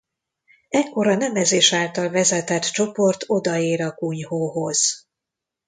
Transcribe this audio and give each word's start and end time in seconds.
Ekkor 0.69 1.07
a 1.07 1.15
Nemezis 1.15 1.73
által 1.73 2.09
vezetett 2.09 2.61
csoport 2.63 3.23
odaér 3.27 3.81
a 3.81 3.93
kunyhóhoz. 3.93 5.07